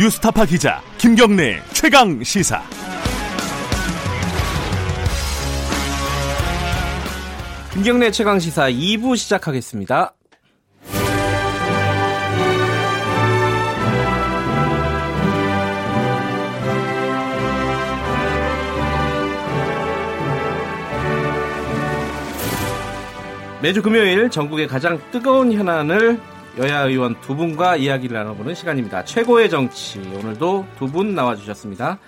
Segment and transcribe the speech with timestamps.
[0.00, 2.62] 뉴스타파 기자 김경래 최강 시사.
[7.74, 10.14] 김경래 최강 시사 2부 시작하겠습니다.
[23.60, 26.18] 매주 금요일 전국의 가장 뜨거운 현안을
[26.60, 29.04] 여야 의원 두 분과 이야기를 나눠보는 시간입니다.
[29.04, 31.98] 최고의 정치 오늘도 두 분 나와주셨습니다.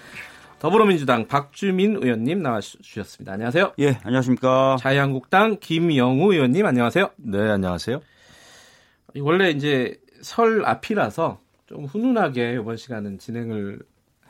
[0.59, 3.33] 더불어민주당 박주민 의원님 나와주셨습니다.
[3.33, 3.73] 안녕하세요.
[3.79, 4.77] 예, 안녕하십니까.
[4.79, 7.11] 자유한국당 김영우 의원님 안녕하세요.
[7.17, 8.01] 네, 안녕하세요.
[9.21, 13.81] 원래 이제 설 앞이라서 좀 훈훈하게 이번 시간은 진행을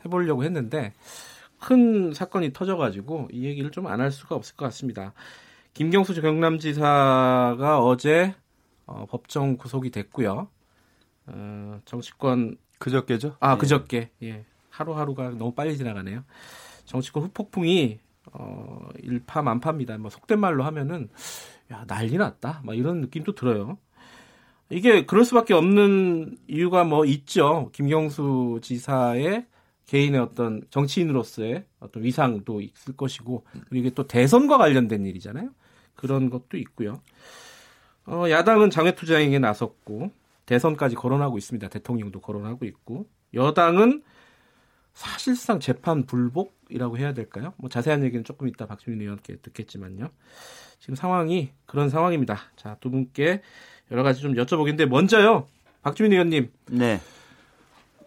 [0.05, 0.93] 해보려고 했는데
[1.59, 5.13] 큰 사건이 터져가지고 이 얘기를 좀 안 할 수가 없을 것 같습니다.
[5.73, 8.33] 김경수 경남지사가 어제
[8.85, 10.47] 어, 법정 구속이 됐고요.
[11.27, 13.37] 어, 정치권 그저께죠?
[13.39, 16.23] 아 그저께 예 하루하루가 너무 빨리 지나가네요.
[16.85, 17.99] 정치권 후폭풍이
[18.33, 19.97] 어, 일파만파입니다.
[19.97, 21.09] 뭐 속된 말로 하면은
[21.71, 22.61] 야 난리 났다.
[22.63, 23.77] 막 이런 느낌도 들어요.
[24.69, 27.69] 이게 그럴 수밖에 없는 이유가 뭐 있죠.
[27.73, 29.45] 김경수 지사의
[29.85, 35.49] 개인의 어떤 정치인으로서의 어떤 위상도 있을 것이고 그리고 이게 또 대선과 관련된 일이잖아요.
[35.95, 37.01] 그런 것도 있고요.
[38.05, 40.11] 어, 야당은 장외투쟁에 나섰고
[40.45, 41.67] 대선까지 거론하고 있습니다.
[41.69, 44.03] 대통령도 거론하고 있고 여당은
[44.93, 47.53] 사실상 재판 불복이라고 해야 될까요?
[47.57, 50.09] 뭐 자세한 얘기는 조금 이따 박주민 의원께 듣겠지만요.
[50.79, 52.39] 지금 상황이 그런 상황입니다.
[52.55, 53.41] 자, 두 분께
[53.91, 55.47] 여러 가지 좀 여쭤보겠는데 먼저요.
[55.81, 56.51] 박주민 의원님.
[56.71, 56.99] 네.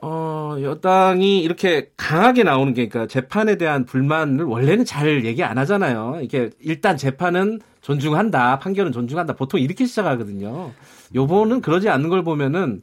[0.02, 6.20] 어, 여당이 이렇게 강하게 나오는 게, 그러니까 재판에 대한 불만을 원래는 잘 얘기 안 하잖아요.
[6.22, 9.34] 이게 일단 재판은 존중한다, 판결은 존중한다.
[9.34, 10.72] 보통 이렇게 시작하거든요.
[11.14, 12.82] 요번은 그러지 않는 걸 보면은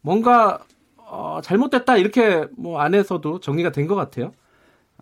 [0.00, 0.60] 뭔가
[0.96, 4.32] 어, 잘못됐다 이렇게 뭐 안에서도 정리가 된 것 같아요.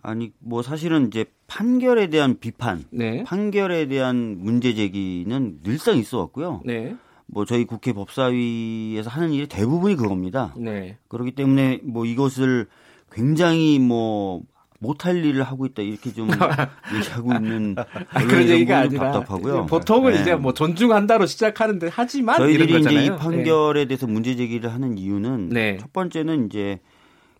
[0.01, 3.23] 아니 뭐 사실은 이제 판결에 대한 비판, 네.
[3.23, 6.61] 판결에 대한 문제 제기는 늘상 있어 왔고요.
[6.63, 6.95] 네.
[7.27, 10.53] 뭐 저희 국회 법사위에서 하는 일이 대부분이 그겁니다.
[10.57, 10.97] 네.
[11.07, 12.67] 그렇기 때문에 뭐 이것을
[13.11, 14.43] 굉장히 뭐
[14.79, 16.29] 못할 일을 하고 있다 이렇게 좀
[16.95, 19.65] 얘기하고 있는 아, 그런 얘기가 좀 아니라 답답하고요.
[19.65, 20.21] 보통은 네.
[20.21, 23.05] 이제 뭐 존중한다로 시작하는데 하지만 저희들이 이제.
[23.05, 25.77] 이 판결에 대해서 문제 제기를 하는 이유는 네.
[25.77, 26.79] 첫 번째는 이제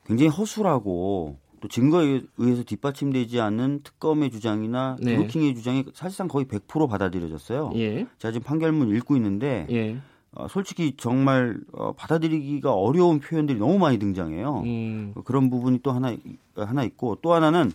[0.06, 5.16] 굉장히 허술하고 또 증거에 의해서 뒷받침되지 않는 특검의 주장이나 네.
[5.18, 7.72] 루킹의 주장이 사실상 거의 100% 받아들여졌어요.
[7.74, 7.80] 네.
[7.80, 8.08] 예.
[8.20, 9.98] 제가 지금 판결문 읽고 있는데 예.
[10.32, 14.62] 어, 솔직히 정말 어, 받아들이기가 어려운 표현들이 너무 많이 등장해요.
[14.66, 15.14] 음.
[15.26, 16.16] 그런 부분이 또 하나
[16.56, 17.72] 하나 있고 또 하나는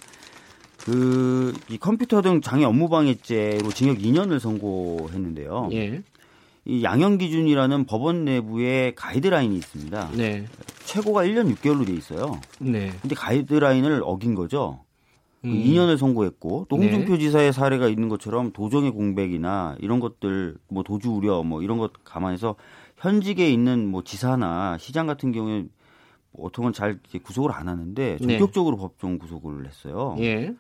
[0.79, 5.69] 그 이 컴퓨터 등 장애 업무 방해죄로 징역 2년을 선고했는데요.
[5.73, 6.03] 예.
[6.65, 10.11] 이 양형 기준이라는 법원 내부에 가이드라인이 있습니다.
[10.17, 10.45] 네.
[10.85, 12.41] 최고가 1년 6개월로 돼 있어요.
[12.59, 12.91] 네.
[13.01, 14.85] 근데 가이드라인을 어긴 거죠.
[15.43, 15.53] 그 음.
[15.53, 16.91] 2년을 선고했고 또 네.
[16.91, 21.93] 홍준표 지사의 사례가 있는 것처럼 도정의 공백이나 이런 것들 뭐 도주 우려 뭐 이런 것
[22.05, 22.57] 감안해서
[22.99, 25.65] 현직에 있는 뭐 지사나 시장 같은 경우에
[26.33, 28.39] 보통은 잘 구속을 안 하는데 네.
[28.39, 30.17] 전격적으로 법정 구속을 했어요.
[30.21, 30.55] 예.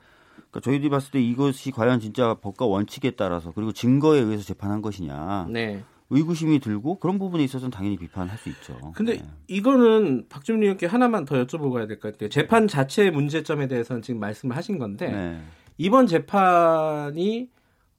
[0.50, 5.47] 그러니까 저희들이 봤을 때 이것이 과연 진짜 법과 원칙에 따라서 그리고 증거에 의해서 재판한 것이냐
[5.50, 5.83] 네.
[6.11, 8.77] 의구심이 들고 그런 부분에 있어서는 당연히 비판할 수 있죠.
[8.97, 9.25] 근데 네.
[9.47, 12.28] 이거는 박주민 의원께 하나만 더 여쭤보고 가야 될 것 같아요.
[12.28, 15.41] 재판 자체의 문제점에 대해서는 지금 말씀을 하신 건데 네.
[15.78, 17.49] 이번 재판이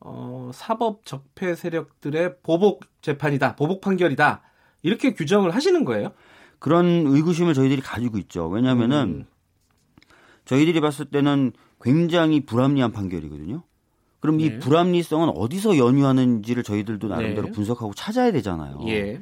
[0.01, 4.41] 어, 사법 적폐 세력들의 보복 재판이다, 보복 판결이다
[4.81, 6.11] 이렇게 규정을 하시는 거예요?
[6.59, 8.47] 그런 의구심을 저희들이 가지고 있죠.
[8.49, 9.25] 왜냐하면은 음.
[10.45, 13.63] 저희들이 봤을 때는 굉장히 불합리한 판결이거든요.
[14.19, 14.45] 그럼 네.
[14.45, 17.51] 이 불합리성은 어디서 연유하는지를 저희들도 나름대로 네.
[17.51, 18.79] 분석하고 찾아야 되잖아요.
[18.87, 19.21] 예.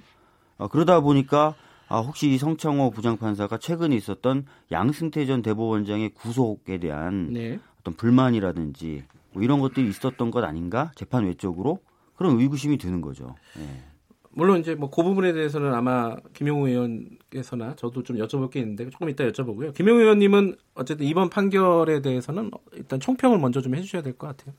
[0.57, 1.55] 어, 그러다 보니까
[1.87, 7.59] 아, 혹시 이 성창호 부장판사가 최근에 있었던 양승태 전 대법원장의 구속에 대한 네.
[7.79, 11.79] 어떤 불만이라든지 뭐 이런 것들이 있었던 것 아닌가 재판 외적으로
[12.15, 13.35] 그런 의구심이 드는 거죠.
[13.57, 13.83] 예.
[14.31, 19.09] 물론 이제 뭐 그 부분에 대해서는 아마 김용우 의원께서나 저도 좀 여쭤볼 게 있는데 조금
[19.09, 19.73] 이따 여쭤보고요.
[19.73, 24.53] 김용우 의원님은 어쨌든 이번 판결에 대해서는 일단 총평을 먼저 좀 해주셔야 될 것 같아요.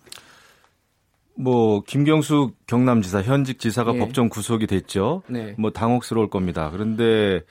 [1.35, 3.99] 뭐 김경수 경남지사 현직 지사가 예.
[3.99, 5.23] 법정 구속이 됐죠.
[5.29, 5.55] 네.
[5.59, 6.71] 뭐 당혹스러울 겁니다.
[6.71, 7.43] 그런데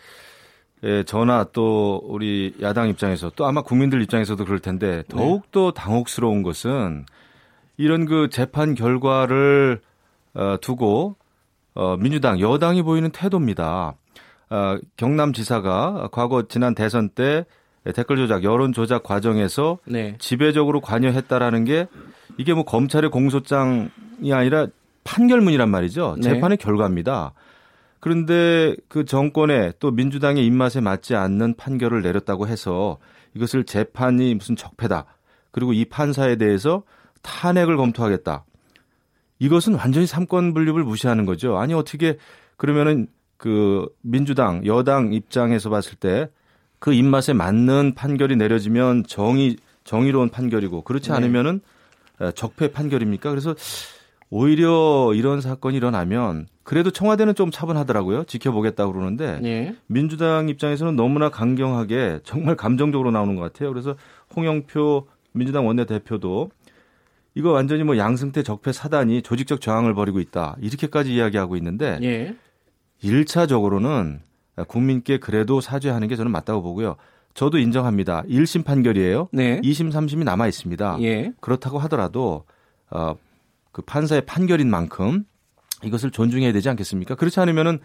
[0.84, 6.44] 예, 저나 또 우리 야당 입장에서 또 아마 국민들 입장에서도 그럴 텐데 더욱 더 당혹스러운
[6.44, 7.06] 것은
[7.78, 9.82] 이런 그 재판 결과를
[10.36, 11.16] 어, 두고
[11.76, 13.96] 어, 민주당 여당이 보이는 태도입니다.
[14.50, 17.46] 어, 경남지사가 과거 지난 대선 때
[17.96, 20.16] 댓글 조작, 여론 조작 과정에서 네.
[20.20, 21.88] 지배적으로 관여했다라는 게
[22.38, 24.68] 이게 뭐 검찰의 공소장이 아니라
[25.04, 26.16] 판결문이란 말이죠.
[26.18, 26.24] 네.
[26.24, 27.34] 재판의 결과입니다.
[28.00, 32.98] 그런데 그 정권의 또 민주당의 입맛에 맞지 않는 판결을 내렸다고 해서
[33.36, 35.06] 이것을 재판이 무슨 적폐다.
[35.52, 36.84] 그리고 이 판사에 대해서
[37.22, 38.46] 탄핵을 검토하겠다.
[39.40, 41.58] 이것은 완전히 삼권 분립을 무시하는 거죠.
[41.58, 42.18] 아니 어떻게
[42.58, 43.08] 그러면은
[43.38, 46.30] 그 민주당 여당 입장에서 봤을 때
[46.80, 51.16] 그 입맛에 맞는 판결이 내려지면 정의 정의로운 판결이고 그렇지 네.
[51.18, 51.62] 않으면은
[52.36, 53.30] 적폐 판결입니까?
[53.30, 53.54] 그래서
[54.30, 58.26] 오히려 이런 사건이 일어나면 그래도 청와대는 좀 차분하더라고요.
[58.26, 59.76] 지켜보겠다고 그러는데 예.
[59.88, 63.70] 민주당 입장에서는 너무나 강경하게 정말 감정적으로 나오는 것 같아요.
[63.70, 63.96] 그래서
[64.36, 66.52] 홍영표 민주당 원내대표도
[67.40, 70.58] 이거 완전히 뭐 양승태 적폐 사단이 조직적 저항을 벌이고 있다.
[70.60, 72.36] 이렇게까지 이야기하고 있는데 예.
[73.02, 74.20] 일차적으로는
[74.68, 76.98] 국민께 그래도 사죄하는 게 저는 맞다고 보고요.
[77.34, 78.24] 저도 인정합니다.
[78.24, 79.30] 1심 판결이에요.
[79.32, 79.62] 네.
[79.62, 80.98] 2심, 3심이 남아 있습니다.
[81.00, 81.32] 예.
[81.40, 82.44] 그렇다고 하더라도
[82.90, 83.16] 어,
[83.72, 85.24] 그 판사의 판결인 만큼
[85.86, 87.16] 이것을 존중해야 되지 않겠습니까?
[87.16, 87.80] 그렇지 않으면은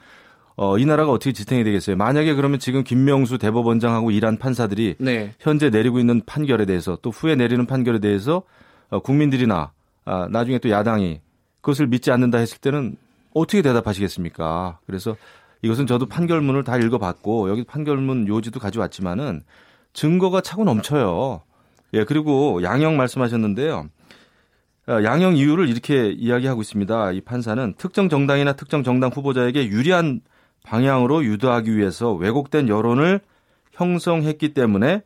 [0.57, 1.95] 어, 이 나라가 어떻게 지탱이 되겠어요?
[1.95, 5.33] 만약에 그러면 지금 김명수 대법원장하고 일한 판사들이 네.
[5.39, 8.43] 현재 내리고 있는 판결에 대해서 또 후에 내리는 판결에 대해서 어,
[9.03, 9.73] 국민들이나
[10.05, 11.21] 아, 나중에 또 야당이
[11.61, 12.97] 그것을 믿지 않는다 했을 때는
[13.33, 14.79] 어떻게 대답하시겠습니까?
[14.87, 15.17] 그래서
[15.63, 19.43] 이것은 저도 판결문을 다 읽어봤고 여기 판결문 요지도 가져왔지만은
[19.93, 21.43] 증거가 차고 넘쳐요.
[21.95, 23.89] 예 그리고 양형 말씀하셨는데요.
[24.87, 27.13] 어, 양형 이유를 이렇게 이야기하고 있습니다.
[27.13, 30.21] 이 판사는 특정 정당이나 특정 정당 후보자에게 유리한
[30.65, 33.21] 방향으로 유도하기 위해서 왜곡된 여론을
[33.73, 35.03] 형성했기 때문에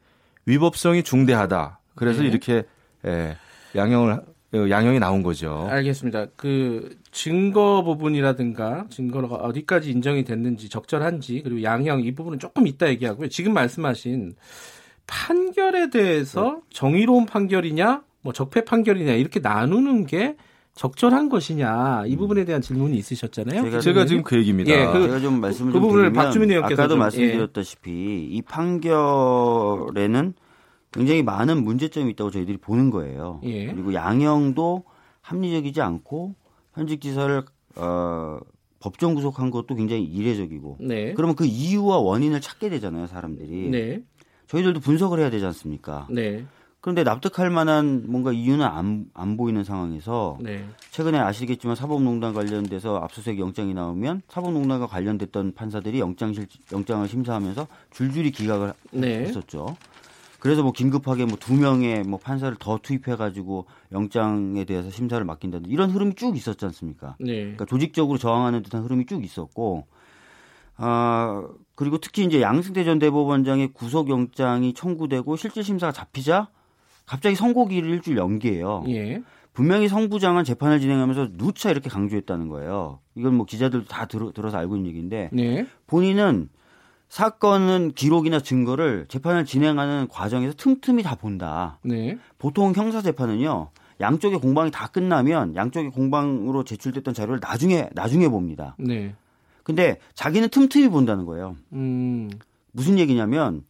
[0.47, 1.79] 위법성이 중대하다.
[1.95, 2.29] 그래서 네.
[2.29, 2.65] 이렇게
[3.07, 3.37] 예,
[3.79, 4.13] 양형을
[4.55, 5.67] 어, 양형이 나온 거죠.
[5.71, 6.27] 알겠습니다.
[6.37, 13.29] 그 증거 부분이라든가 증거가 어디까지 인정이 됐는지 적절한지 그리고 양형 이 부분은 조금 이따 얘기하고요.
[13.29, 14.35] 지금 말씀하신
[15.07, 20.37] 판결에 대해서 정의로운 판결이냐, 뭐 적폐 판결이냐 이렇게 나누는 게
[20.75, 23.63] 적절한 것이냐 이 부분에 대한 질문이 있으셨잖아요.
[23.65, 24.71] 제가 제가 지금 그 얘기입니다.
[24.71, 27.03] 예, 그- 제가 좀 말씀을 그좀 부분을 박주민 의원께서 아까도 좀, 예.
[27.03, 30.35] 말씀드렸다시피 이 판결에는
[30.99, 33.41] 굉장히 많은 문제점이 있다고 저희들이 보는 거예요.
[33.45, 33.67] 예.
[33.73, 34.85] 그리고 양형도
[35.23, 36.35] 합리적이지 않고
[36.75, 37.45] 현직 지사를
[37.77, 38.39] 어,
[38.81, 41.15] 법정 구속한 것도 굉장히 이례적이고 네.
[41.15, 43.71] 그러면 그 이유와 원인을 찾게 되잖아요, 사람들이.
[43.71, 44.03] 네.
[44.49, 46.07] 저희들도 분석을 해야 되지 않습니까?
[46.11, 46.45] 네.
[46.81, 50.65] 그런데 납득할 만한 뭔가 이유는 안, 안 보이는 상황에서 네.
[50.93, 58.31] 최근에 아시겠지만 사법농단 관련돼서 압수수색 영장이 나오면 사법농단과 관련됐던 판사들이 영장 실 영장을 심사하면서 줄줄이
[58.31, 59.21] 기각을 네.
[59.21, 59.77] 했었죠.
[60.39, 65.71] 그래서 뭐 긴급하게 뭐 두 명의 뭐 판사를 더 투입해 가지고 영장에 대해서 심사를 맡긴다든
[65.71, 67.17] 이런 흐름이 쭉 있었지 않습니까?
[67.21, 67.41] 네.
[67.41, 69.87] 그러니까 조직적으로 저항하는 듯한 흐름이 쭉 있었고
[70.77, 76.49] 아 그리고 특히 이제 양승태 전 대법원장의 구속 영장이 청구되고 실질 심사가 잡히자
[77.07, 78.85] 갑자기 선고기를 일주일 연기해요.
[78.89, 79.23] 예.
[79.53, 83.01] 분명히 성부장은 재판을 진행하면서 누차 이렇게 강조했다는 거예요.
[83.17, 85.67] 이건 뭐 기자들도 다 들어, 들어서 알고 있는 얘기인데 네.
[85.89, 86.49] 본인은
[87.09, 91.79] 사건은 기록이나 증거를 재판을 진행하는 과정에서 틈틈이 다 본다.
[91.83, 92.19] 네.
[92.39, 93.71] 보통 형사 재판은요.
[94.01, 98.77] 양쪽의 공방이 다 끝나면 양쪽의 공방으로 제출됐던 자료를 나중에 나중에 봅니다.
[98.79, 99.15] 네.
[99.65, 101.57] 근데 자기는 틈틈이 본다는 거예요.
[101.73, 102.31] 음.
[102.73, 103.65] 무슨 얘기냐면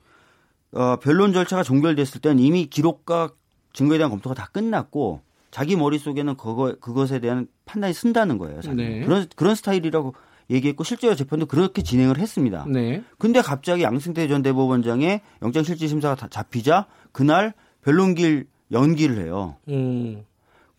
[0.73, 3.31] 어, 변론 절차가 종결됐을 때는 이미 기록과
[3.73, 8.61] 증거에 대한 검토가 다 끝났고 자기 머릿속에는 그거 그것에 대한 판단이 쓴다는 거예요.
[8.75, 9.01] 네.
[9.01, 10.15] 그런 그런 스타일이라고
[10.51, 12.65] 얘기했고 실제로 재판도 그렇게 진행을 했습니다.
[12.69, 13.03] 네.
[13.19, 19.57] 근데 갑자기 양승태 전 대법원장의 영장 실질 심사가 다 잡히자 그날 변론길 연기를 해요.
[19.69, 20.25] 음.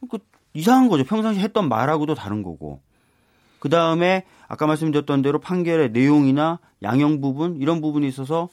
[0.09, 0.17] 그
[0.53, 1.03] 이상한 거죠.
[1.03, 2.81] 평상시 했던 말하고도 다른 거고.
[3.59, 8.49] 그 다음에 아까 말씀드렸던 대로 판결의 내용이나 양형 부분 이런 부분이 있어서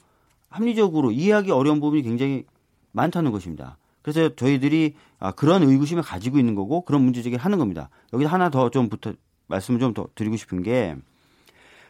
[0.49, 2.43] 합리적으로 이해하기 어려운 부분이 굉장히
[2.91, 3.77] 많다는 것입니다.
[4.01, 7.89] 그래서 저희들이 아, 그런 의구심을 가지고 있는 거고 그런 문제 제기를 하는 겁니다.
[8.13, 9.13] 여기서 하나 더좀 부터
[9.47, 10.95] 말씀을 좀 더 드리고 싶은 게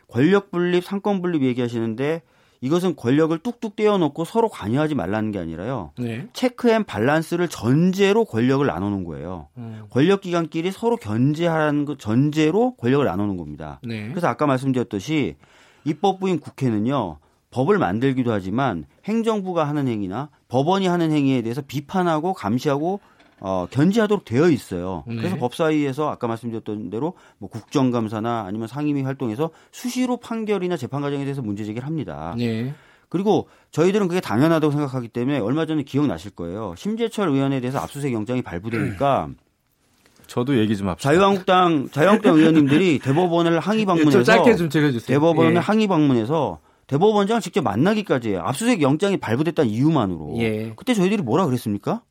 [0.08, 2.22] 권력 분립, 삼권 분립 얘기하시는데
[2.62, 5.92] 이것은 권력을 뚝뚝 떼어놓고 서로 관여하지 말라는 게 아니라요.
[6.00, 6.28] 네.
[6.34, 9.48] check and balance를 전제로 권력을 나누는 거예요.
[9.58, 9.84] 음.
[9.92, 13.80] 권력 기관끼리 서로 견제하라는 그 전제로 권력을 나누는 겁니다.
[13.84, 14.10] 네.
[14.10, 15.36] 그래서 아까 말씀드렸듯이
[15.84, 17.20] 입법부인 국회는요.
[17.52, 23.00] 법을 만들기도 하지만 행정부가 하는 행위나 법원이 하는 행위에 대해서 비판하고 감시하고
[23.39, 25.03] 어, 견제하도록 되어 있어요.
[25.08, 25.15] 네.
[25.15, 31.41] 그래서 법사위에서 아까 말씀드렸던 대로 뭐 국정감사나 아니면 상임위 활동에서 수시로 판결이나 재판 과정에 대해서
[31.41, 32.36] 문제 제기를 합니다.
[32.38, 32.74] 네.
[33.10, 36.74] 그리고 저희들은 그게 당연하다고 생각하기 때문에 얼마 전에 기억나실 거예요.
[36.77, 39.29] 심재철 의원에 대해서 압수수색 영장이 발부되니까
[40.27, 41.10] 저도 얘기 좀 합시다.
[41.10, 45.15] 자유한국당 자유한국당 의원님들이 대법원을 항의 좀 방문해서 짧게 좀 들려 주세요.
[45.15, 45.58] 대법원을 예.
[45.58, 48.36] 항의 방문해서 대법원장 직접 만나기까지.
[48.36, 50.36] 압수수색 영장이 발부됐다는 이유만으로.
[50.39, 50.74] 예.
[50.75, 52.01] 그때 저희들이 뭐라 그랬습니까?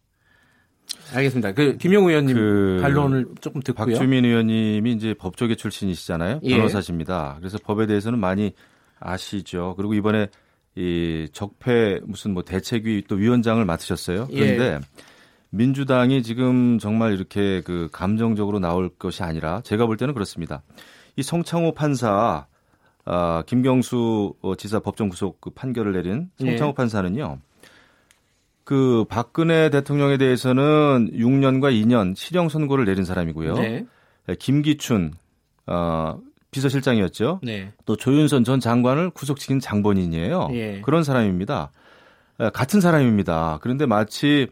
[1.14, 1.52] 알겠습니다.
[1.52, 3.95] 그 김용우 의원님 그 반론을 조금 듣고요.
[3.95, 6.40] 박주민 의원님이 이제 법조계 출신이시잖아요.
[6.43, 6.57] 예.
[6.57, 7.37] 변호사십니다.
[7.38, 8.52] 그래서 법에 대해서는 많이
[8.99, 9.75] 아시죠.
[9.76, 10.28] 그리고 이번에
[10.75, 14.28] 이 적폐 무슨 뭐 대책위 또 위원장을 맡으셨어요.
[14.31, 14.38] 예.
[14.38, 14.87] 그런데
[15.50, 20.62] 민주당이 지금 정말 이렇게 그 감정적으로 나올 것이 아니라 제가 볼 때는 그렇습니다.
[21.16, 22.47] 이 성창호 판사
[23.07, 26.75] 아, 김경수 어, 지사 법정 구속 그 판결을 내린 성창호 예.
[26.75, 27.38] 판사는요.
[28.66, 33.54] 그 박근혜 대통령에 대해서는 6년과 2년 실형 선고를 내린 사람이고요.
[33.54, 33.87] 네.
[34.28, 35.12] 예, 김기춘
[35.68, 36.18] 어,
[36.50, 37.38] 비서실장이었죠.
[37.44, 37.73] 네.
[37.85, 40.49] 또 조윤선 전 장관을 구속시킨 장본인이에요.
[40.54, 40.80] 예.
[40.80, 41.70] 그런 사람입니다.
[42.40, 43.61] 에, 같은 사람입니다.
[43.62, 44.49] 그런데 마치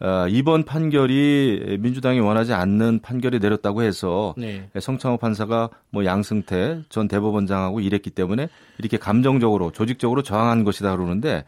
[0.00, 4.68] 어, 이번 판결이 민주당이 원하지 않는 판결이 내렸다고 해서 네.
[4.76, 11.44] 성창호 판사가 뭐 양승태 전 대법원장하고 일했기 때문에 이렇게 감정적으로 조직적으로 저항한 것이다 그러는데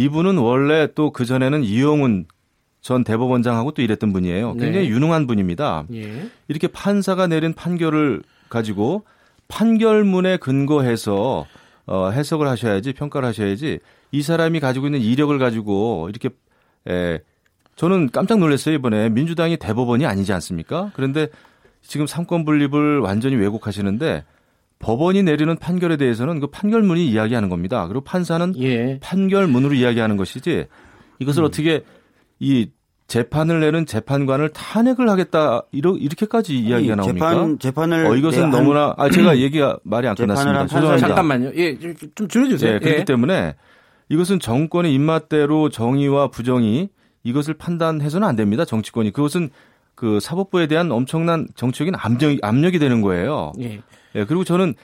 [0.00, 2.26] 이분은 원래 또 그 전에는 이용훈
[2.80, 4.54] 전 대법원장하고 또 일했던 분이에요.
[4.54, 4.94] 굉장히 네.
[4.94, 5.84] 유능한 분입니다.
[5.92, 6.28] 예.
[6.48, 9.04] 이렇게 판사가 내린 판결을 가지고
[9.48, 11.46] 판결문에 근거해서
[11.86, 13.80] 어, 해석을 하셔야지 평가를 하셔야지
[14.12, 16.30] 이 사람이 가지고 있는 이력을 가지고 이렇게
[16.88, 17.18] 에,
[17.76, 20.90] 저는 깜짝 놀랐어요 이번에 민주당이 대법원이 아니지 않습니까?
[20.94, 21.28] 그런데
[21.82, 24.24] 지금 삼권 분립을 완전히 왜곡하시는데
[24.80, 27.86] 법원이 내리는 판결에 대해서는 그 판결문이 이야기하는 겁니다.
[27.86, 28.98] 그리고 판사는 예.
[29.00, 30.66] 판결문으로 이야기하는 것이지
[31.20, 31.84] 이것을 어떻게
[32.40, 32.70] 이
[33.06, 37.30] 재판을 내는 재판관을 탄핵을 하겠다 이러, 이렇게까지 이야기가 나옵니까?
[37.30, 40.60] 재판 재판을 어, 이것은 내- 한- 너무나 아 제가 얘기가 말이 안 끝났습니다.
[40.60, 41.06] 한 죄송합니다.
[41.08, 41.52] 잠깐만요.
[41.56, 42.74] 예, 좀- 좀 줄여주세요.
[42.74, 43.04] 예, 그렇기 예.
[43.04, 43.54] 때문에
[44.08, 46.88] 이것은 정권의 입맛대로 정의와 부정이
[47.22, 48.64] 이것을 판단해서는 안 됩니다.
[48.64, 49.50] 정치권이 그것은
[49.94, 53.52] 그 사법부에 대한 엄청난 정치적인 압력, 압력이 되는 거예요.
[53.60, 53.80] 예.
[54.14, 54.74] 예, 그리고 저는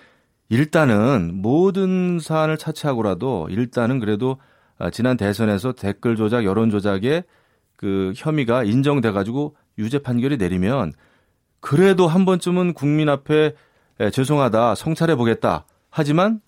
[0.48, 4.38] 일단은 모든 사안을 차치하고라도 일단은 그래도
[4.78, 7.24] 아, 지난 대선에서 댓글 조작, 여론 조작의
[7.76, 10.92] 그 혐의가 인정돼 가지고 유죄 판결이 내리면
[11.60, 13.54] 그래도 한 번쯤은 국민 앞에
[14.00, 15.64] 예, 죄송하다 성찰해 보겠다.
[15.90, 16.40] 하지만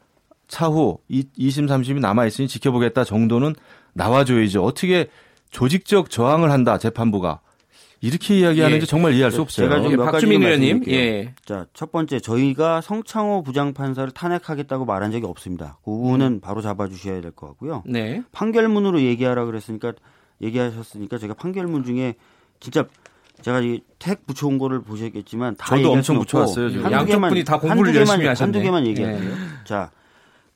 [0.49, 3.55] 차후 2심 3심이 남아 있으니 지켜보겠다 정도는
[3.95, 4.63] 나와줘야죠.
[4.63, 5.09] 어떻게
[5.51, 7.41] 조직적 저항을 한다 재판부가
[8.01, 8.87] 이렇게 이야기하는지 예.
[8.87, 9.69] 정말 이해할 수 없어요.
[9.69, 10.85] 제가 좀 예, 몇 박주민 의원님.
[10.89, 11.35] 예.
[11.45, 15.79] 자, 첫 번째 저희가 성창호 부장판사를 탄핵하겠다고 말한 적이 없습니다.
[15.85, 16.41] 그 부분은 음.
[16.41, 17.83] 바로 잡아주셔야 될 것 같고요.
[17.87, 18.23] 네.
[18.33, 19.93] 판결문으로 얘기하라 그랬으니까
[20.43, 22.15] 얘기하셨으니까 제가 판결문 중에
[22.61, 22.85] 진짜
[23.43, 26.85] 제가 이택 붙여온 거를 보셨겠지만 다 저도 엄청 붙여왔어요, 지금.
[26.85, 28.47] 한두 양쪽 개만- 분이 다 공부를 한두 개만- 열심히 하셨네.
[28.47, 28.91] 한두 개만 예.
[28.91, 29.35] 얘기할게요.
[29.65, 29.91] 자,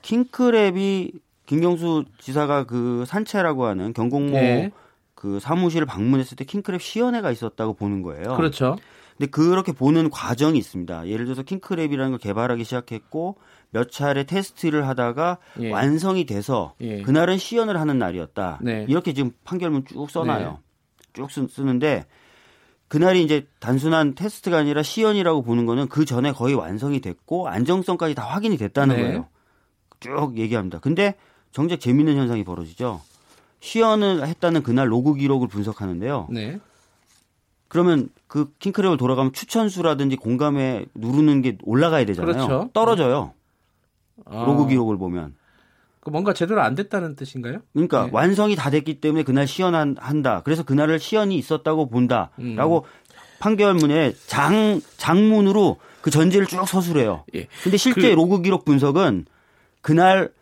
[0.02, 1.12] 킹크랩이
[1.46, 4.70] 김경수 지사가 그 산채라고 하는 경공모 예.
[5.22, 8.34] 그 사무실을 방문했을 때 킹크랩 시연회가 있었다고 보는 거예요.
[8.36, 8.76] 그렇죠.
[9.16, 11.06] 근데 그렇게 보는 과정이 있습니다.
[11.06, 13.36] 예를 들어서 킹크랩이라는 걸 개발하기 시작했고
[13.70, 15.70] 몇 차례 테스트를 하다가 예.
[15.70, 17.02] 완성이 돼서 예.
[17.02, 18.58] 그날은 시연을 하는 날이었다.
[18.62, 18.84] 네.
[18.88, 20.58] 이렇게 지금 판결문 쭉 써놔요.
[21.12, 22.04] 쭉 쓰, 쓰는데
[22.88, 28.24] 그날이 이제 단순한 테스트가 아니라 시연이라고 보는 거는 그 전에 거의 완성이 됐고 안정성까지 다
[28.24, 29.02] 확인이 됐다는 네.
[29.02, 29.28] 거예요.
[30.00, 30.80] 쭉 얘기합니다.
[30.80, 31.14] 근데
[31.52, 33.00] 정작 재밌는 현상이 벌어지죠.
[33.62, 36.26] 시연을 했다는 그날 로그 기록을 분석하는데요.
[36.30, 36.58] 네.
[37.68, 42.32] 그러면 그 킹크랩을 돌아가면 추천수라든지 공감에 누르는 게 올라가야 되잖아요.
[42.34, 42.70] 그렇죠.
[42.74, 43.32] 떨어져요.
[44.26, 45.34] 아, 로그 기록을 보면.
[46.00, 47.60] 그 뭔가 제대로 안 됐다는 뜻인가요?
[47.72, 48.10] 그러니까 네.
[48.12, 50.42] 완성이 다 됐기 때문에 그날 시연한다.
[50.42, 53.12] 그래서 그날을 시연이 있었다고 본다라고 음.
[53.38, 57.24] 판결문에 장 장문으로 그 전제를 쭉 서술해요.
[57.36, 57.46] 예.
[57.62, 59.26] 근데 실제 그- 로그 기록 분석은
[59.82, 60.32] 그날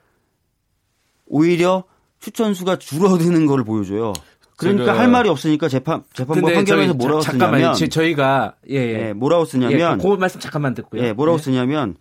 [1.27, 1.85] 오히려
[2.21, 4.13] 추천수가 줄어드는 걸 보여줘요.
[4.57, 7.59] 그러니까 제가- 할 말이 없으니까 재판 재판부 판결에서 뭐라고 자, 잠깐만요.
[7.61, 9.09] 쓰냐면 제- 저희가 예, 예.
[9.09, 11.03] 예, 뭐라고 쓰냐면 예, 그 말씀 잠깐만 듣고요.
[11.03, 11.43] 예, 뭐라고 예.
[11.43, 11.97] 쓰냐면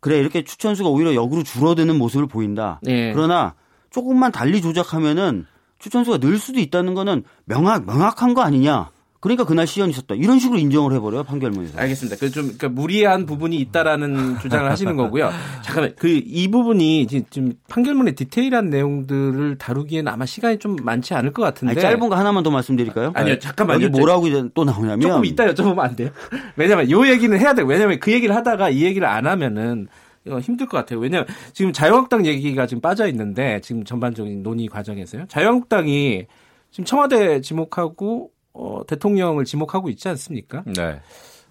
[0.00, 2.80] 그래 이렇게 추천수가 오히려 역으로 줄어드는 모습을 보인다.
[2.88, 3.12] 예.
[3.12, 3.54] 그러나
[3.90, 5.46] 조금만 달리 조작하면은
[5.78, 8.90] 추천수가 늘 수도 있다는 거는 명확 명확한 거 아니냐.
[9.24, 10.14] 그러니까 그날 시연이 있었다.
[10.14, 11.78] 이런 식으로 인정을 해버려요 판결문에서.
[11.78, 12.16] 알겠습니다.
[12.18, 15.30] 그좀 그러니까 무리한 부분이 있다라는 주장을 하시는 거고요.
[15.62, 21.42] 잠깐만 그 이 부분이 지금, 판결문의 디테일한 내용들을 다루기에는 아마 시간이 좀 많지 않을 것
[21.42, 21.72] 같은데.
[21.72, 23.12] 아니, 짧은 거 하나만 더 말씀드릴까요?
[23.14, 23.84] 아니요, 잠깐만요.
[23.84, 26.10] 여기 뭐라고 또 나오냐면 조금 이따 여쭤보면 안 돼요?
[26.56, 27.66] 왜냐면 요 얘기는 해야 돼요.
[27.66, 29.88] 왜냐면 그 얘기를 하다가 이 얘기를 안 하면은
[30.26, 30.98] 이거 힘들 것 같아요.
[30.98, 35.26] 왜냐면 지금 자유한국당 얘기가 지금 빠져 있는데 지금 전반적인 논의 과정에서요.
[35.28, 36.26] 자유한국당이
[36.70, 40.62] 지금 청와대 지목하고 어, 대통령을 지목하고 있지 않습니까?
[40.66, 41.00] 네.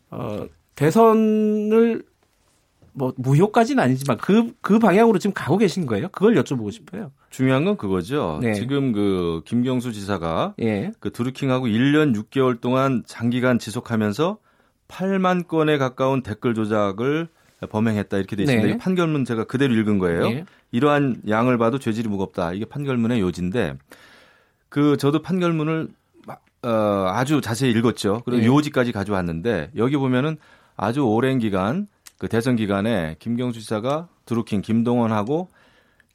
[0.10, 2.04] 어, 대선을
[2.94, 6.08] 뭐 무효까지는 아니지만 그그 방향으로 지금 가고 계신 거예요?
[6.10, 7.12] 그걸 여쭤보고 싶어요.
[7.30, 8.40] 중요한 건 그거죠.
[8.42, 8.54] 네.
[8.54, 10.92] 지금 그 김경수 지사가 예.
[11.00, 14.38] 그 드루킹하고 1년 6개월 동안 장기간 지속하면서
[14.88, 17.28] 8만 건에 가까운 댓글 조작을
[17.70, 18.68] 범행했다 이렇게 돼 있습니다.
[18.68, 18.74] 네.
[18.74, 20.26] 이 판결문 제가 그대로 읽은 거예요.
[20.28, 20.46] 예.
[20.72, 22.54] 이러한 양을 봐도 죄질이 무겁다.
[22.54, 23.76] 이게 판결문의 요지인데
[24.70, 25.90] 그 저도 판결문을 막
[26.64, 28.22] 어, 아주 자세히 읽었죠.
[28.26, 28.46] 그리고 예.
[28.46, 30.38] 요지까지 가져왔는데 여기 보면은
[30.76, 35.50] 아주 오랜 기간 그 대선 기간에 김경수 지사가 드루킹 김동원하고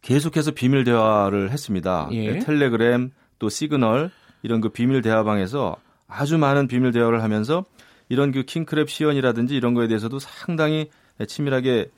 [0.03, 2.09] 계속해서 비밀 대화를 했습니다.
[2.13, 2.39] 예.
[2.39, 4.11] 텔레그램 또 시그널
[4.43, 5.77] 이런 그 비밀 대화방에서
[6.07, 7.65] 아주 많은 비밀 대화를 하면서
[8.09, 10.89] 이런 그 킹크랩 시연이라든지 이런 거에 대해서도 상당히
[11.27, 11.91] 치밀하게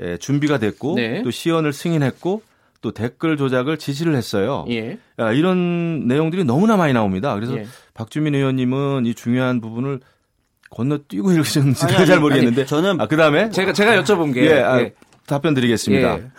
[0.00, 1.22] 예, 준비가 됐고 네.
[1.22, 2.42] 또 시연을 승인했고
[2.80, 4.64] 또 댓글 조작을 지시를 했어요.
[4.70, 4.98] 예.
[5.18, 7.34] 야, 이런 내용들이 너무나 많이 나옵니다.
[7.34, 7.66] 그래서 예.
[7.94, 10.00] 박주민 의원님은 이 중요한 부분을
[10.70, 14.60] 건너뛰고 읽으셨는지 아니, 잘 아니, 모르겠는데 아니, 저는 아, 그다음에 제가 제가 여쭤본 게 예,
[14.60, 14.94] 아, 예.
[15.26, 16.18] 답변 드리겠습니다.
[16.18, 16.30] 예.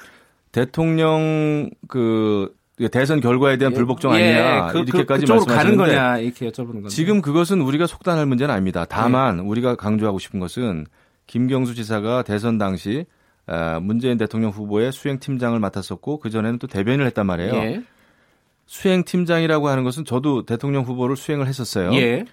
[0.52, 2.54] 대통령 그
[2.92, 6.90] 대선 결과에 대한 불복종 아니냐 그, 이렇게까지 그, 쪽으로 가는 말씀하시는데 거냐 이렇게 여쭤보는 건데.
[6.90, 8.86] 지금 그것은 우리가 속단할 문제는 아닙니다.
[8.90, 9.44] 다만 네.
[9.44, 10.86] 우리가 강조하고 싶은 것은
[11.28, 13.06] 김경수 지사가 대선 당시
[13.46, 17.84] 아, 문재인 대통령 후보의 수행팀장을 맡았었고 그 전에는 또 대변을 했단 말이에요.
[18.64, 18.68] 예.
[18.68, 21.94] 수행팀장이라고 하는 것은 저도 대통령 후보를 수행을 했었어요.
[21.96, 22.26] 예.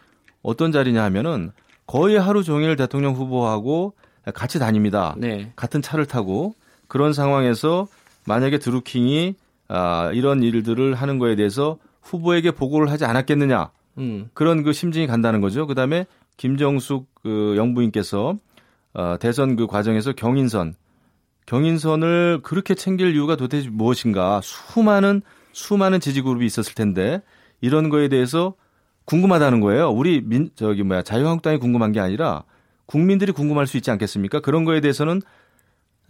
[0.42, 1.52] 어떤 자리냐 하면은
[1.87, 3.94] 거의 하루 종일 대통령 후보하고
[4.34, 5.14] 같이 다닙니다.
[5.18, 5.52] 네.
[5.56, 6.54] 같은 차를 타고
[6.88, 7.88] 그런 상황에서
[8.26, 9.34] 만약에 드루킹이
[9.68, 14.28] 아, 이런 일들을 하는 거에 대해서 후보에게 보고를 하지 않았겠느냐 음.
[14.34, 15.66] 그런 그 심증이 간다는 거죠.
[15.66, 16.06] 그다음에
[16.37, 18.37] 김정숙 그 영부인께서
[18.94, 20.75] 어, 대선 그 과정에서 경인선
[21.46, 25.22] 경인선을 그렇게 챙길 이유가 도대체 무엇인가 수많은
[25.52, 27.23] 수많은 지지 그룹이 있었을 텐데
[27.61, 28.54] 이런 거에 대해서
[29.04, 29.90] 궁금하다는 거예요.
[29.90, 32.45] 우리 민 저기 뭐야 자유한국당이 궁금한 게 아니라
[32.87, 34.40] 국민들이 궁금할 수 있지 않겠습니까?
[34.40, 35.23] 그런 거에 대해서는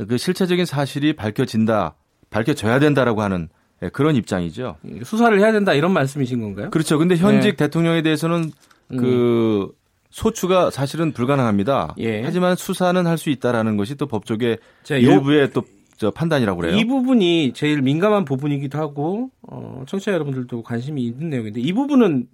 [0.09, 1.95] 그 실체적인 사실이 밝혀진다,
[2.31, 3.49] 밝혀져야 된다라고 하는
[3.83, 4.77] 예, 그런 입장이죠.
[5.05, 6.71] 수사를 해야 된다 이런 말씀이신 건가요?
[6.71, 6.99] 그렇죠.
[6.99, 7.57] 근데 현직 네.
[7.57, 8.53] 대통령에 대해서는
[8.89, 9.73] 그
[10.11, 11.95] 소추가 사실은 불가능합니다.
[11.99, 12.23] 예.
[12.23, 14.59] 하지만 수사는 할 수 있다라는 것이 또 법조계
[14.91, 15.63] 일부의 또
[16.01, 16.77] 저 판단이라고 그래요.
[16.79, 22.27] 이 부분이 제일 민감한 부분이기도 하고 어, 청취자 여러분들도 관심이 있는 내용인데 이 부분은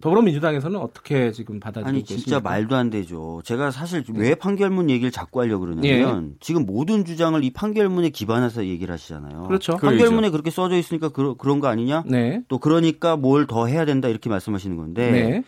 [0.00, 2.22] 더불어민주당에서는 어떻게 지금 받아들이고 아니 있습니까?
[2.24, 3.42] 진짜 말도 안 되죠.
[3.44, 8.90] 제가 사실 왜 판결문 얘기를 자꾸 하려고 그러냐면 지금 모든 주장을 이 판결문에 기반해서 얘기를
[8.94, 9.42] 하시잖아요.
[9.42, 9.76] 그렇죠.
[9.76, 12.04] 판결문에 그렇게 써져 있으니까 그, 그런 거 아니냐?
[12.06, 12.40] 네.
[12.48, 15.42] 또 그러니까 뭘 더 해야 된다 이렇게 말씀하시는 건데 네.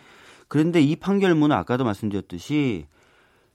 [0.47, 2.85] 그런데 이 판결문은 아까도 말씀드렸듯이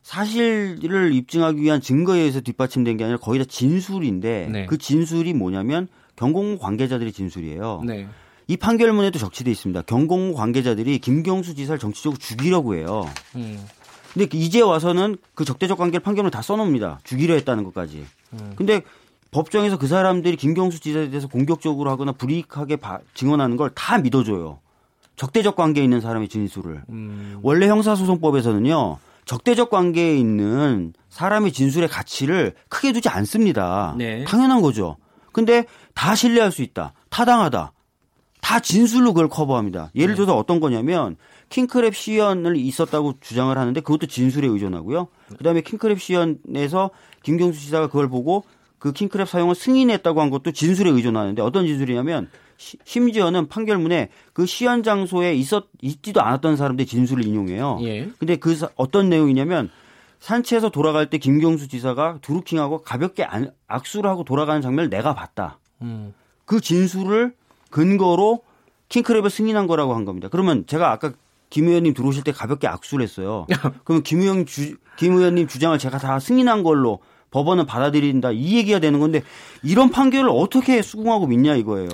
[0.02, 4.66] 사실을 입증하기 위한 증거에 의해서 뒷받침된 게 아니라 거의 다 진술인데 네.
[4.66, 7.82] 그 진술이 뭐냐면 경공모 관계자들의 진술이에요.
[7.86, 8.06] 네.
[8.48, 9.82] 이 판결문에도 적시돼 있습니다.
[9.82, 13.06] 경공모 관계자들이 김경수 지사를 정치적으로 죽이려고 해요.
[13.36, 13.58] 음.
[14.12, 16.98] 근데 이제 와서는 그 적대적 관계를 판결문에 다 써놓습니다.
[17.04, 18.04] 죽이려 했다는 것까지.
[18.32, 18.52] 음.
[18.56, 18.82] 근데
[19.30, 24.58] 법정에서 그 사람들이 김경수 지사에 대해서 공격적으로 하거나 불이익하게 바- 증언하는 걸 다 믿어줘요.
[25.14, 26.82] 적대적 관계에 있는 사람의 진술을.
[26.88, 27.38] 음.
[27.42, 28.98] 원래 형사소송법에서는요,
[29.30, 33.94] 적대적 관계에 있는 사람의 진술의 가치를 크게 두지 않습니다.
[33.96, 34.24] 네.
[34.24, 34.96] 당연한 거죠.
[35.30, 36.94] 근데 다 신뢰할 수 있다.
[37.10, 37.72] 타당하다.
[38.40, 39.92] 다 진술로 그걸 커버합니다.
[39.94, 41.16] 예를 들어서 어떤 거냐면
[41.48, 45.06] 킹크랩 시연을 있었다고 주장을 하는데 그것도 진술에 의존하고요.
[45.38, 46.90] 그다음에 킹크랩 시연에서
[47.22, 48.42] 김경수 지사가 그걸 보고
[48.80, 52.28] 그 킹크랩 사용을 승인했다고 한 것도 진술에 의존하는데 어떤 진술이냐면
[52.60, 57.78] 시- 심지어는 판결문에 그 시연 장소에 있었 있지도 않았던 사람들의 진술을 인용해요.
[57.80, 58.10] 예.
[58.18, 59.70] 근데 그 사- 어떤 내용이냐면
[60.18, 65.58] 산채에서 돌아갈 때 김경수 지사가 두루킹하고 가볍게 안- 악수를 하고 돌아가는 장면을 내가 봤다.
[65.80, 66.12] 음.
[66.44, 67.32] 그 진술을
[67.70, 68.42] 근거로
[68.90, 70.28] 킹크랩을 승인한 거라고 한 겁니다.
[70.28, 71.12] 그러면 제가 아까
[71.48, 73.46] 김 의원님 들어오실 때 가볍게 악수를 했어요.
[73.84, 76.98] 그러면 김 의원 주, 김 의원님 주장을 제가 다 승인한 걸로
[77.30, 79.22] 법원은 받아들인다 이 얘기가 되는 건데
[79.62, 81.88] 이런 판결을 어떻게 수긍하고 믿냐 이거예요.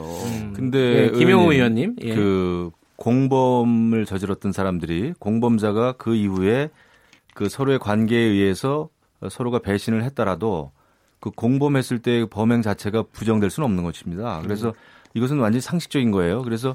[0.54, 1.96] 근데 예, 김영호 의원님, 의원님.
[2.02, 2.14] 예.
[2.14, 6.70] 그 공범을 저질렀던 사람들이 공범자가 그 이후에
[7.34, 8.88] 그 서로의 관계에 의해서
[9.28, 10.72] 서로가 배신을 했더라도
[11.20, 14.40] 그 공범했을 때 범행 자체가 부정될 수는 없는 것입니다.
[14.42, 14.72] 그래서
[15.14, 16.42] 이것은 완전히 상식적인 거예요.
[16.42, 16.74] 그래서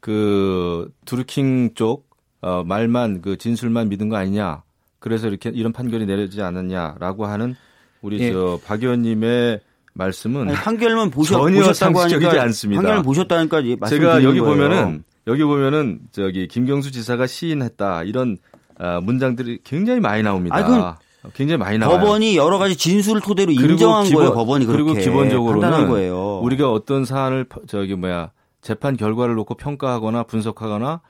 [0.00, 2.08] 그 두루킹 쪽
[2.40, 4.62] 어, 말만 그 진술만 믿은 거 아니냐.
[4.98, 7.56] 그래서 이렇게 이런 판결이 내려지지 않았냐라고 하는
[8.02, 8.32] 우리 예.
[8.32, 9.60] 저박 의원님의
[9.94, 12.80] 말씀은 아니, 판결문 보셨, 전혀 상식적이지 않습니다.
[12.82, 14.44] 판결문 보셨다니까 이- 제가 여기 거예요.
[14.54, 18.38] 보면은 여기 보면은 저기 김경수 지사가 시인했다 이런
[18.78, 20.56] 아, 문장들이 굉장히 많이 나옵니다.
[20.64, 20.94] 그건
[21.34, 21.98] 굉장히 많이 나와요.
[21.98, 24.34] 법원이 여러 가지 진술을 토대로 인정한 기본- 거예요.
[24.34, 26.38] 법원이 그렇게 그리고 기본적으로는 거예요.
[26.44, 28.30] 우리가 어떤 사안을 퍼- 저기 뭐야
[28.62, 31.00] 재판 결과를 놓고 평가하거나 분석하거나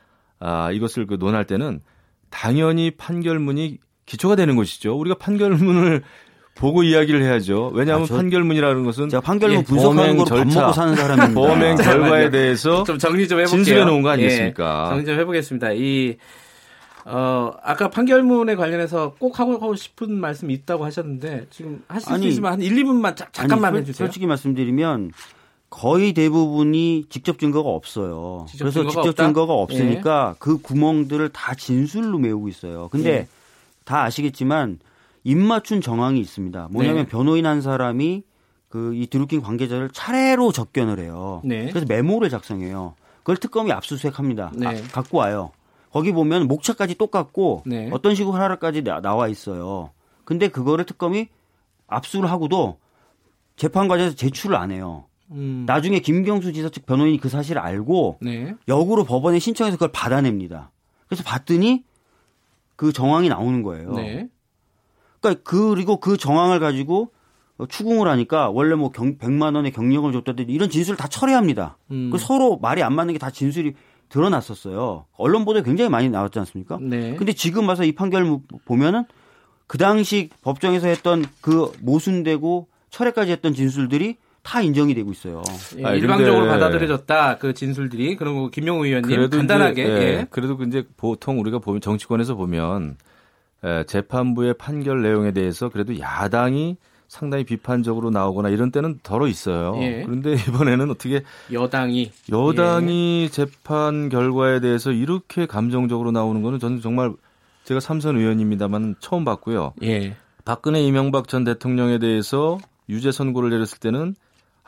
[0.41, 1.81] 아, 이것을 그 논할 때는
[2.31, 4.97] 당연히 판결문이 기초가 되는 것이죠.
[4.99, 6.03] 우리가 판결문을
[6.59, 7.71] 보고 이야기를 해야죠.
[7.75, 11.41] 왜냐하면 아, 저- 판결문이라는 것은 제가 판결문 예, 분석하는 밥 절차, 먹고 사는 사람입니다.
[11.41, 12.31] 범행 결과에 잠깐만요.
[12.31, 13.65] 대해서 좀 정리 좀 해볼게요.
[13.65, 14.85] 진술해 놓은 거 아니겠습니까?
[14.87, 15.73] 예, 정리 좀 해보겠습니다.
[15.73, 16.17] 이
[17.05, 22.27] 어, 아까 판결문에 관련해서 꼭 하고, 하고 싶은 말씀이 있다고 하셨는데 지금 하실 수 아니,
[22.29, 24.07] 있으면 한 1, 2분만 자, 잠깐만 아니, 해주세요.
[24.07, 25.13] 솔직히 말씀드리면
[25.71, 28.45] 거의 대부분이 직접 증거가 없어요.
[28.49, 29.25] 직접 그래서 증거가 직접 없다?
[29.25, 32.89] 증거가 없으니까 그 구멍들을 다 진술로 메우고 있어요.
[32.91, 33.27] 근데 예.
[33.85, 34.79] 다 아시겠지만
[35.25, 36.69] 입맞춘 정황이 있습니다.
[36.71, 37.09] 뭐냐면 네.
[37.09, 38.23] 변호인 한 사람이
[38.69, 41.41] 그 이 드루킹 관계자를 차례로 접견을 해요.
[41.45, 41.69] 네.
[41.71, 42.95] 그래서 메모를 작성해요.
[43.19, 44.53] 그걸 특검이 압수수색합니다.
[44.55, 44.67] 네.
[44.67, 45.51] 아, 갖고 와요.
[45.91, 47.89] 거기 보면 목차까지 똑같고 네.
[47.93, 49.91] 어떤 식으로 하라까지 나- 나와 있어요.
[50.25, 51.29] 근데 그거를 특검이
[51.87, 52.77] 압수를 하고도
[53.57, 55.05] 재판 과정에서 제출을 안 해요.
[55.31, 55.65] 음.
[55.67, 58.55] 나중에 김경수 지사 측 변호인이 그 사실을 알고 네.
[58.69, 60.71] 역으로 법원에 신청해서 그걸 받아냅니다.
[61.07, 61.85] 그래서 봤더니
[62.77, 63.93] 그 정황이 나오는 거예요.
[63.95, 64.29] 네.
[65.21, 67.11] 그러니까 그리고 그 정황을 가지고
[67.59, 71.77] 어, 추궁을 하니까 원래 뭐 경, 100만 원의 경력을 줬다든지 이런 진술을 다 철회합니다.
[71.91, 72.11] 음.
[72.13, 73.75] 그 서로 말이 안 맞는 게 다 진술이
[74.09, 75.05] 드러났었어요.
[75.17, 76.79] 언론 보도에 굉장히 많이 나왔지 않습니까?
[76.81, 77.15] 네.
[77.17, 79.05] 근데 지금 와서 이 판결 보면은
[79.67, 85.43] 그 당시 법정에서 했던 그 모순되고 철회까지 했던 진술들이 다 인정이 되고 있어요.
[85.79, 90.27] 예, 아, 일방적으로 근데- 받아들여졌다 그 진술들이 그리고 김용우 의원님 그래도 간단하게 이제, 예, 예.
[90.31, 92.97] 그래도 이제 보통 우리가 보면 정치권에서 보면 에,
[93.87, 96.77] 재판부의 판결 내용에 대해서 그래도 야당이
[97.09, 99.75] 상당히 비판적으로 나오거나 이런 때는 덜어 있어요.
[99.81, 100.03] 예.
[100.05, 103.29] 그런데 이번에는 어떻게 여당이 여당이 예.
[103.29, 107.13] 재판 결과에 대해서 이렇게 감정적으로 나오는 거는 저는 정말
[107.65, 109.73] 제가 삼선 의원입니다만 처음 봤고요.
[109.83, 110.17] 예.
[110.45, 114.15] 박근혜 이명박 전 대통령에 대해서 유죄 선고를 내렸을 때는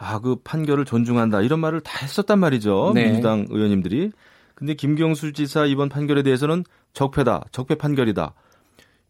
[0.00, 3.04] 아 그 판결을 존중한다 이런 말을 다 했었단 말이죠 네.
[3.04, 4.12] 민주당 의원님들이
[4.54, 8.32] 근데 김경수 지사 이번 판결에 대해서는 적폐다 적폐 판결이다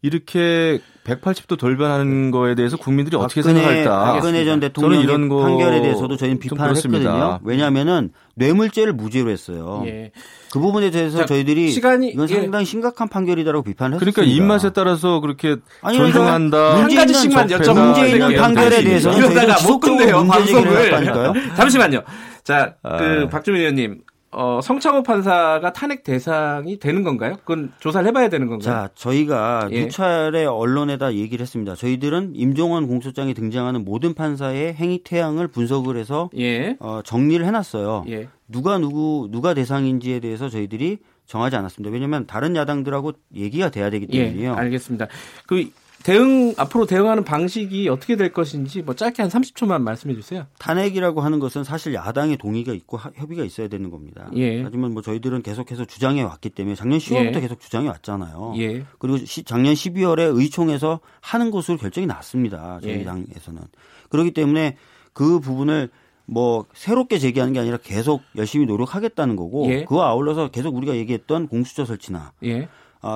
[0.03, 6.15] 이렇게 180도 돌변하는 거에 대해서 국민들이 어떻게 생각할까 박근혜 전 대통령의 이런 거 판결에 대해서도
[6.17, 6.75] 저희는 좀 비판을.
[6.75, 7.39] 했거든요.
[7.43, 9.83] 왜냐하면은 뇌물죄를 무죄로 했어요.
[9.85, 10.11] 예.
[10.51, 12.33] 그 부분에 대해서 자, 저희들이 시간이- 이건 예.
[12.35, 14.43] 상당히 심각한 판결이다라고 비판을 그러니까 했습니다.
[14.43, 18.35] 입맛에 따라서 그렇게 아니, 존중한다 문제 한 가지씩만 있는 여쭤보면 문제 있는.
[18.41, 20.87] 판결에 이러다가 저희가 못 지속적으로 끝내요, 문제 제기를 방송을.
[20.87, 21.33] 해왔다니까요.
[21.57, 22.01] 잠시만요.
[22.43, 23.29] 자, 그 아.
[23.29, 27.35] 박주민 의원님, 어, 성창호 판사가 탄핵 대상이 되는 건가요?
[27.41, 28.63] 그건 조사를 해봐야 되는 건가요?
[28.63, 29.83] 자, 저희가 예.
[29.83, 31.75] 누차례 언론에다 얘기를 했습니다.
[31.75, 38.05] 저희들은 임종원 공소장에 등장하는 모든 판사의 행위 태양을 분석을 해서 예, 어, 정리를 해놨어요.
[38.07, 41.93] 예, 누가 누구 누가 대상인지에 대해서 저희들이 정하지 않았습니다.
[41.93, 44.53] 왜냐하면 다른 야당들하고 얘기가 돼야 되기 예, 때문이에요.
[44.53, 45.07] 알겠습니다.
[45.45, 45.69] 그
[46.03, 50.45] 대응 앞으로 대응하는 방식이 어떻게 될 것인지 뭐 짧게 한 30초만 말씀해 주세요.
[50.59, 54.29] 탄핵이라고 하는 것은 사실 야당의 동의가 있고 하- 협의가 있어야 되는 겁니다.
[54.35, 54.63] 예.
[54.63, 57.41] 하지만 뭐 저희들은 계속해서 주장해 왔기 때문에 작년 10월부터 예.
[57.41, 58.53] 계속 주장해 왔잖아요.
[58.57, 62.79] 예, 그리고 시- 작년 12월에 의총에서 하는 것으로 결정이 났습니다.
[62.81, 63.03] 저희 예.
[63.03, 63.61] 당에서는.
[64.09, 64.77] 그렇기 때문에
[65.13, 65.89] 그 부분을
[66.25, 69.83] 뭐 새롭게 제기하는 게 아니라 계속 열심히 노력하겠다는 거고 예.
[69.85, 72.63] 그와 아울러서 계속 우리가 얘기했던 공수처 설치나 예.
[72.63, 72.67] 아,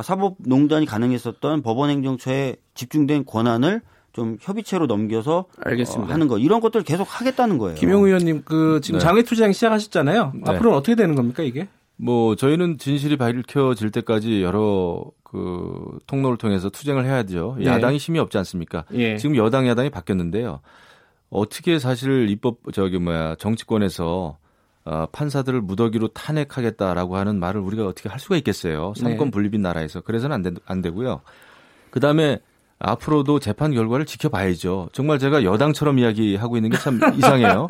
[0.03, 3.81] 사법농단이 가능했었던 법원행정처에 집중된 권한을
[4.13, 6.09] 좀 협의체로 넘겨서 알겠습니다.
[6.09, 7.75] 어, 하는 거 이런 것들 계속 하겠다는 거예요.
[7.75, 9.03] 김용우 의원님, 그 지금 네.
[9.03, 10.31] 장외투쟁 시작하셨잖아요.
[10.35, 10.41] 네.
[10.45, 11.67] 앞으로는 어떻게 되는 겁니까 이게?
[11.97, 17.57] 뭐 저희는 진실이 밝혀질 때까지 여러 그 통로를 통해서 투쟁을 해야죠.
[17.59, 17.65] 네.
[17.65, 18.85] 야당이 힘이 없지 않습니까?
[18.93, 19.17] 예.
[19.17, 20.61] 지금 여당 야당이 바뀌었는데요.
[21.29, 24.37] 어떻게 사실 입법 저기 뭐야 정치권에서
[24.85, 28.93] 어, 판사들을 무더기로 탄핵하겠다라고 하는 말을 우리가 어떻게 할 수가 있겠어요?
[28.95, 29.31] 삼권 네.
[29.31, 31.21] 분립인 나라에서 그래서는 안, 되, 안 되고요.
[31.89, 32.37] 그 다음에
[32.77, 34.89] 앞으로도 재판 결과를 지켜봐야죠.
[34.91, 37.67] 정말 제가 여당처럼 이야기하고 있는 게 참 이상해요.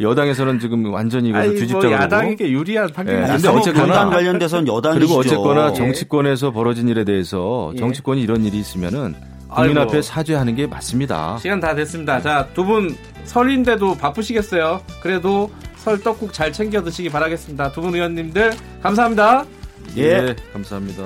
[0.00, 1.94] 여당에서는 지금 완전히 뭐 뒤집자고 그러고.
[1.96, 5.06] 야당에게 유리한 판결이 예, 예, 근데 어쨌거나- 관련돼서는 여당이시죠.
[5.06, 5.74] 그리고 어쨌거나 예.
[5.74, 7.78] 정치권에서 벌어진 일에 대해서 예.
[7.78, 9.14] 정치권이 이런 일이 있으면은
[9.50, 9.80] 국민 아이고.
[9.90, 11.36] 앞에 사죄하는 게 맞습니다.
[11.38, 12.20] 시간 다 됐습니다.
[12.22, 14.80] 자, 두 분 설인데도 바쁘시겠어요.
[15.02, 15.50] 그래도
[15.86, 17.70] 설 떡국 잘 챙겨 드시기 바라겠습니다.
[17.70, 19.46] 두 분 의원님들 감사합니다.
[19.94, 20.20] 예.
[20.20, 21.04] 네, 감사합니다.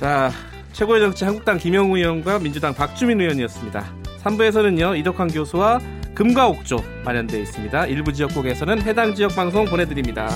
[0.00, 0.32] 자,
[0.72, 3.84] 최고의 정치 한국당 김영우 의원과 민주당 박주민 의원이었습니다.
[4.24, 5.78] 3부에서는요, 이덕환 교수와
[6.16, 7.86] 금과 옥조 마련되어 있습니다.
[7.86, 10.28] 일부 지역국에서는 해당 지역 방송 보내드립니다.